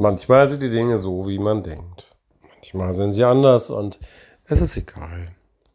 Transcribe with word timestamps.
Manchmal 0.00 0.48
sind 0.48 0.62
die 0.62 0.70
Dinge 0.70 0.98
so, 0.98 1.28
wie 1.28 1.38
man 1.38 1.62
denkt. 1.62 2.06
Manchmal 2.54 2.94
sind 2.94 3.12
sie 3.12 3.22
anders 3.22 3.68
und 3.68 4.00
es 4.46 4.62
ist 4.62 4.78
egal. 4.78 5.28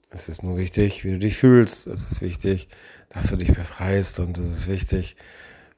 Es 0.09 0.29
ist 0.29 0.41
nur 0.41 0.57
wichtig, 0.57 1.03
wie 1.03 1.11
du 1.11 1.19
dich 1.19 1.37
fühlst. 1.37 1.85
Es 1.85 2.09
ist 2.09 2.21
wichtig, 2.21 2.67
dass 3.09 3.27
du 3.27 3.35
dich 3.35 3.53
befreist 3.53 4.19
und 4.19 4.39
es 4.39 4.47
ist 4.47 4.67
wichtig, 4.67 5.15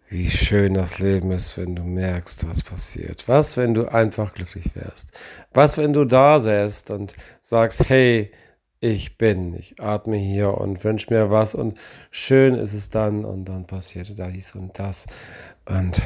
wie 0.08 0.30
schön 0.30 0.76
das 0.76 0.98
Leben 0.98 1.32
ist, 1.32 1.58
wenn 1.58 1.76
du 1.76 1.84
merkst, 1.84 2.48
was 2.50 2.64
passiert. 2.64 3.28
Was, 3.28 3.58
wenn 3.58 3.74
du 3.74 3.92
einfach 3.92 4.34
glücklich 4.34 4.74
wärst? 4.76 5.20
Was, 5.54 5.78
wenn 5.78 5.92
du 5.92 6.06
da 6.06 6.40
säst 6.40 6.90
und 6.90 7.16
sagst, 7.42 7.90
hey, 7.90 8.32
ich 8.80 9.18
bin, 9.18 9.56
ich 9.56 9.82
atme 9.82 10.16
hier 10.16 10.54
und 10.54 10.86
wünsche 10.86 11.14
mir 11.14 11.30
was 11.30 11.54
und 11.54 11.78
schön 12.12 12.56
ist 12.56 12.74
es 12.74 12.90
dann 12.92 13.26
und 13.26 13.44
dann 13.44 13.68
passiert 13.68 14.18
da 14.18 14.30
dies 14.30 14.56
und 14.56 14.80
das 14.80 15.08
und 15.66 16.02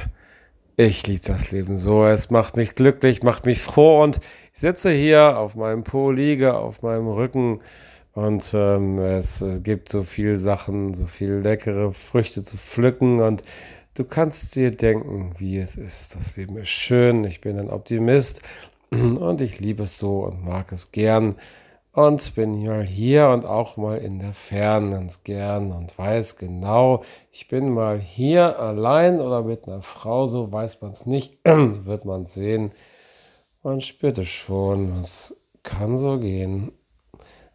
ich 0.77 1.07
liebe 1.07 1.25
das 1.25 1.51
Leben 1.51 1.77
so. 1.77 2.05
Es 2.05 2.29
macht 2.29 2.57
mich 2.57 2.75
glücklich, 2.75 3.23
macht 3.23 3.45
mich 3.45 3.61
froh 3.61 4.03
und 4.03 4.19
ich 4.53 4.59
sitze 4.59 4.91
hier 4.91 5.37
auf 5.37 5.55
meinem 5.55 5.83
Po, 5.83 6.11
liege 6.11 6.55
auf 6.55 6.81
meinem 6.81 7.07
Rücken 7.07 7.61
und 8.13 8.51
ähm, 8.53 8.99
es 8.99 9.43
gibt 9.63 9.89
so 9.89 10.03
viele 10.03 10.39
Sachen, 10.39 10.93
so 10.93 11.05
viele 11.05 11.39
leckere 11.39 11.93
Früchte 11.93 12.43
zu 12.43 12.57
pflücken 12.57 13.21
und 13.21 13.43
du 13.93 14.03
kannst 14.03 14.55
dir 14.55 14.71
denken, 14.71 15.33
wie 15.37 15.57
es 15.59 15.75
ist. 15.75 16.15
Das 16.15 16.35
Leben 16.35 16.57
ist 16.57 16.69
schön, 16.69 17.23
ich 17.23 17.41
bin 17.41 17.57
ein 17.57 17.69
Optimist 17.69 18.41
und 18.91 19.41
ich 19.41 19.59
liebe 19.59 19.83
es 19.83 19.97
so 19.97 20.25
und 20.25 20.43
mag 20.43 20.71
es 20.71 20.91
gern 20.91 21.35
und 21.93 22.35
bin 22.35 22.63
mal 22.65 22.83
hier 22.83 23.29
und 23.29 23.45
auch 23.45 23.75
mal 23.75 23.97
in 23.97 24.19
der 24.19 24.33
Ferne 24.33 24.91
ganz 24.91 25.23
gern 25.23 25.71
und 25.71 25.97
weiß 25.97 26.37
genau, 26.37 27.03
ich 27.31 27.47
bin 27.47 27.69
mal 27.69 27.99
hier 27.99 28.59
allein 28.59 29.19
oder 29.19 29.43
mit 29.43 29.67
einer 29.67 29.81
Frau, 29.81 30.25
so 30.25 30.51
weiß 30.51 30.81
man 30.81 30.91
es 30.91 31.05
nicht, 31.05 31.39
wird 31.43 32.05
man 32.05 32.25
sehen. 32.25 32.71
Man 33.63 33.81
spürt 33.81 34.17
es 34.17 34.29
schon, 34.29 34.99
es 34.99 35.41
kann 35.63 35.97
so 35.97 36.17
gehen. 36.17 36.71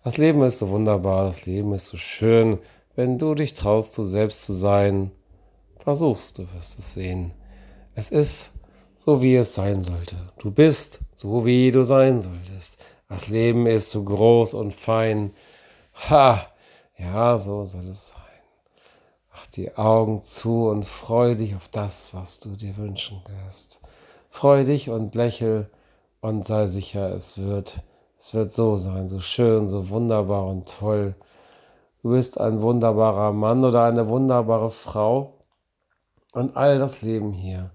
Das 0.05 0.19
Leben 0.19 0.43
ist 0.43 0.59
so 0.59 0.69
wunderbar, 0.69 1.25
das 1.25 1.47
Leben 1.47 1.73
ist 1.75 1.87
so 1.87 1.97
schön. 1.97 2.59
Wenn 2.95 3.19
du 3.19 3.35
dich 3.35 3.55
traust, 3.55 3.97
du 3.99 4.05
selbst 4.05 4.43
zu 4.43 4.53
sein, 4.53 5.11
versuchst, 5.79 6.39
du 6.39 6.47
wirst 6.55 6.79
es 6.79 6.95
sehen. 6.95 7.33
Es 7.95 8.11
ist 8.11 8.55
so, 8.95 9.21
wie 9.23 9.37
es 9.37 9.55
sein 9.55 9.83
sollte. 9.83 10.17
Du 10.39 10.51
bist 10.51 11.01
so, 11.15 11.45
wie 11.45 11.71
du 11.71 11.85
sein 11.85 12.21
solltest. 12.21 12.79
Das 13.09 13.29
Leben 13.29 13.67
ist 13.67 13.93
so 13.93 14.03
groß 14.03 14.55
und 14.55 14.75
fein. 14.75 15.33
Ha, 16.11 16.41
ja, 16.99 17.39
so 17.39 17.65
soll 17.65 17.89
es 17.89 18.11
sein. 18.11 18.21
Mach 19.33 19.47
die 19.47 19.77
Augen 19.77 20.21
zu 20.23 20.69
und 20.69 20.85
freu 20.85 21.37
dich 21.37 21.55
auf 21.55 21.69
das, 21.69 22.15
was 22.15 22.41
du 22.41 22.57
dir 22.57 22.77
wünschen 22.77 23.23
wirst. 23.45 23.81
Freu 24.29 24.65
dich 24.65 24.91
und 24.91 25.15
lächel 25.15 25.71
und 26.21 26.45
sei 26.45 26.67
sicher, 26.67 27.15
es 27.15 27.39
wird, 27.39 27.81
es 28.19 28.35
wird 28.35 28.53
so 28.53 28.77
sein, 28.77 29.09
so 29.09 29.21
schön, 29.21 29.69
so 29.69 29.89
wunderbar 29.89 30.47
und 30.47 30.69
toll. 30.69 31.15
Du 32.03 32.11
bist 32.11 32.41
ein 32.41 32.61
wunderbarer 32.61 33.33
Mann 33.33 33.65
oder 33.65 33.85
eine 33.85 34.09
wunderbare 34.09 34.71
Frau 34.71 35.35
und 36.33 36.57
all 36.57 36.79
das 36.79 37.03
Leben 37.03 37.33
hier 37.33 37.71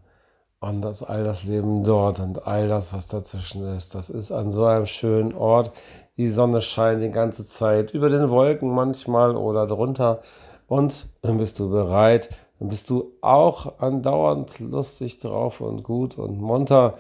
und 0.62 0.82
das, 0.82 1.02
all 1.02 1.24
das 1.24 1.44
Leben 1.44 1.84
dort 1.84 2.20
und 2.20 2.48
all 2.48 2.68
das, 2.68 2.94
was 2.94 3.08
dazwischen 3.08 3.66
ist. 3.76 3.96
Das 3.96 4.10
ist 4.10 4.32
an 4.32 4.52
so 4.52 4.66
einem 4.66 4.86
schönen 4.86 5.34
Ort. 5.34 5.72
Die 6.18 6.30
Sonne 6.30 6.62
scheint 6.62 7.02
die 7.02 7.10
ganze 7.10 7.48
Zeit 7.48 7.92
über 7.92 8.10
den 8.10 8.30
Wolken 8.30 8.70
manchmal 8.70 9.36
oder 9.36 9.66
drunter. 9.66 10.22
Und 10.68 11.08
dann 11.24 11.40
bist 11.40 11.60
du 11.60 11.70
bereit, 11.72 12.30
dann 12.60 12.70
bist 12.70 12.92
du 12.92 13.12
auch 13.22 13.80
andauernd 13.80 14.60
lustig 14.60 15.18
drauf 15.20 15.62
und 15.62 15.84
gut 15.84 16.20
und 16.20 16.40
munter. 16.40 17.00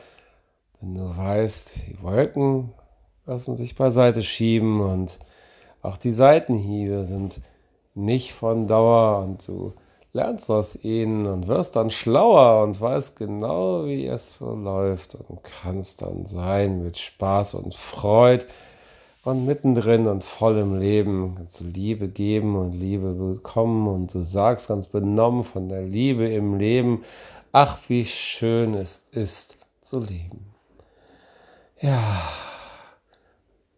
Wenn 0.79 0.95
du 0.95 1.15
weißt, 1.15 1.87
die 1.87 2.01
Wolken 2.01 2.73
lassen 3.27 3.57
sich 3.57 3.75
beiseite 3.75 4.23
schieben 4.23 4.81
und 4.81 5.19
auch 5.83 5.97
die 5.97 6.13
Seitenhiebe 6.13 7.05
sind 7.05 7.41
nicht 7.93 8.33
von 8.33 8.65
Dauer 8.65 9.19
und 9.23 9.47
du 9.47 9.73
lernst 10.13 10.49
aus 10.49 10.83
ihnen 10.83 11.25
und 11.25 11.47
wirst 11.47 11.75
dann 11.75 11.89
schlauer 11.89 12.63
und 12.63 12.79
weißt 12.79 13.17
genau, 13.17 13.85
wie 13.85 14.07
es 14.07 14.33
verläuft 14.33 15.15
und 15.15 15.43
kannst 15.43 16.01
dann 16.01 16.25
sein 16.25 16.83
mit 16.83 16.97
Spaß 16.97 17.53
und 17.55 17.73
Freude 17.75 18.45
und 19.23 19.45
mittendrin 19.45 20.07
und 20.07 20.23
voll 20.23 20.57
im 20.57 20.79
Leben 20.79 21.35
kannst 21.35 21.59
du 21.61 21.65
Liebe 21.65 22.09
geben 22.09 22.55
und 22.55 22.73
Liebe 22.73 23.13
bekommen 23.13 23.87
und 23.87 24.13
du 24.13 24.23
sagst 24.23 24.67
ganz 24.67 24.87
benommen 24.87 25.43
von 25.43 25.69
der 25.69 25.83
Liebe 25.83 26.27
im 26.27 26.57
Leben, 26.57 27.03
ach, 27.51 27.77
wie 27.87 28.05
schön 28.05 28.73
es 28.73 29.07
ist 29.11 29.57
zu 29.81 29.99
leben. 29.99 30.53
Ja, 31.79 32.01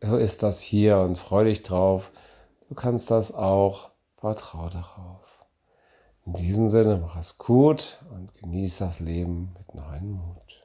so 0.02 0.18
ist 0.18 0.44
das 0.44 0.62
hier 0.62 0.98
und 1.00 1.18
freu 1.18 1.46
dich 1.46 1.64
drauf. 1.64 2.12
Du 2.70 2.76
kannst 2.76 3.12
das 3.12 3.34
auch, 3.34 3.92
vertrau 4.18 4.70
darauf. 4.70 5.33
In 6.26 6.34
diesem 6.34 6.70
Sinne, 6.70 6.98
mach 7.02 7.18
es 7.18 7.38
gut 7.38 8.00
und 8.10 8.34
genieß 8.36 8.78
das 8.78 9.00
Leben 9.02 9.54
mit 9.58 9.76
neuen 9.76 10.12
Mut. 10.12 10.63